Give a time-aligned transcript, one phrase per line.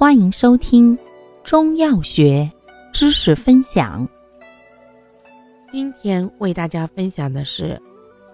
[0.00, 0.98] 欢迎收听
[1.44, 2.50] 中药学
[2.90, 4.08] 知识分享。
[5.70, 7.78] 今天为大家分享的是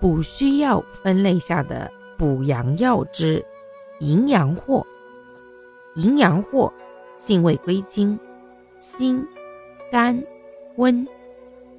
[0.01, 3.45] 补虚药分类下的补阳药之
[3.99, 4.81] 淫羊藿。
[5.97, 6.73] 淫羊藿
[7.19, 8.17] 性味归经：
[8.79, 9.27] 辛、
[9.91, 10.23] 甘、
[10.77, 11.05] 温，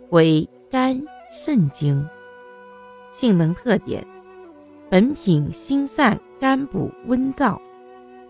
[0.09, 1.01] 归肝
[1.31, 2.05] 肾经。
[3.09, 4.05] 性能特点：
[4.89, 7.57] 本品辛散肝补温燥，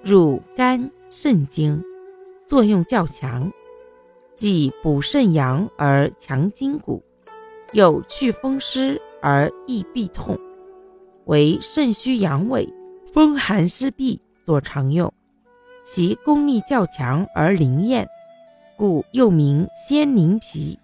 [0.04, 1.84] 入肝肾经，
[2.46, 3.52] 作用较强，
[4.36, 7.04] 既补肾阳而强筋骨。
[7.74, 10.38] 有祛风湿而益痹痛，
[11.26, 12.72] 为肾虚阳痿、
[13.12, 15.12] 风寒湿痹所常用。
[15.84, 18.08] 其功力较强而灵验，
[18.78, 20.80] 故又名仙灵皮。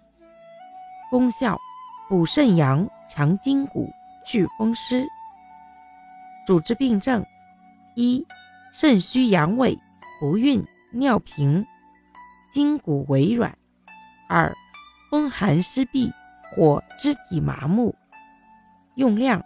[1.10, 1.58] 功效：
[2.08, 3.88] 补肾阳、强筋骨、
[4.26, 5.06] 祛风湿。
[6.46, 7.24] 主治病症：
[7.94, 8.26] 一、
[8.74, 9.78] 肾虚阳痿、
[10.20, 11.64] 不孕、尿频、
[12.50, 13.50] 筋骨微软；
[14.28, 14.52] 二、
[15.08, 16.12] 风寒湿痹。
[16.56, 17.92] 或肢体麻木，
[18.94, 19.44] 用量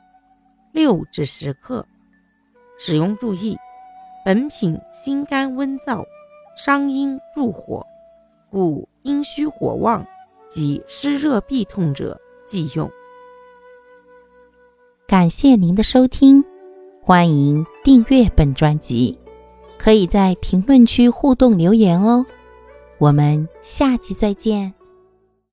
[0.73, 1.87] 六至十克。
[2.79, 3.57] 使用注意：
[4.27, 6.05] 本品辛甘温燥，
[6.55, 7.83] 伤阴助火，
[8.51, 10.07] 故阴虚火旺
[10.51, 12.91] 及湿热痹痛者忌用。
[15.07, 16.45] 感谢您的收听，
[17.01, 19.19] 欢迎订阅本专辑，
[19.79, 22.27] 可以在评论区互动留言哦。
[22.99, 24.78] 我们下期再见。